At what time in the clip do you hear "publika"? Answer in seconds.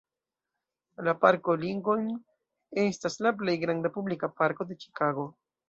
4.01-4.33